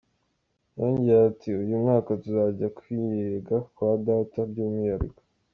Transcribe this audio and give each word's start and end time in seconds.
Yongeyeho 0.77 1.25
ati 1.31 1.49
"Uyu 1.63 1.81
mwaka 1.83 2.09
tuzajya 2.21 2.67
kwirega 2.77 3.55
kwa 3.75 3.89
Data 4.07 4.39
by’umwihariko. 4.49 5.21